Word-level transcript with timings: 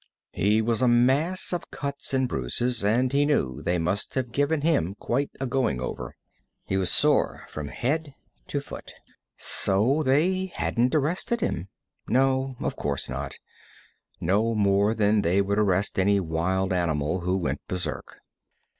He 0.31 0.63
was 0.63 0.81
a 0.81 0.87
mass 0.87 1.53
of 1.53 1.69
cuts 1.69 2.11
and 2.11 2.27
bruises, 2.27 2.83
and 2.83 3.13
he 3.13 3.23
knew 3.23 3.61
they 3.61 3.77
must 3.77 4.15
have 4.15 4.31
given 4.31 4.61
him 4.61 4.95
quite 4.95 5.29
a 5.39 5.45
going 5.45 5.79
over. 5.79 6.15
He 6.65 6.75
was 6.75 6.89
sore 6.91 7.45
from 7.49 7.67
head 7.67 8.15
to 8.47 8.61
foot. 8.61 8.95
So 9.37 10.01
they 10.01 10.47
hadn't 10.47 10.95
arrested 10.95 11.41
him. 11.41 11.67
No, 12.07 12.55
of 12.61 12.75
course 12.75 13.09
not; 13.09 13.35
no 14.19 14.55
more 14.55 14.95
than 14.95 15.21
they 15.21 15.39
would 15.39 15.59
arrest 15.59 15.99
any 15.99 16.19
wild 16.19 16.73
animal 16.73 17.19
who 17.19 17.37
went 17.37 17.61
berserk. 17.67 18.21